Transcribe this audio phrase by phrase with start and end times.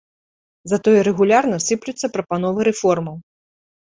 [0.71, 3.15] Затое рэгулярна сыплюцца прапановы рэформаў.